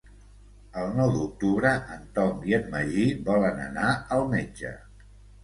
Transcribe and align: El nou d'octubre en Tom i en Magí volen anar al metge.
El 0.83 0.87
nou 0.99 1.11
d'octubre 1.17 1.73
en 1.97 2.07
Tom 2.15 2.41
i 2.53 2.57
en 2.59 2.65
Magí 2.73 3.05
volen 3.29 3.61
anar 3.67 3.93
al 4.19 4.27
metge. 4.35 4.75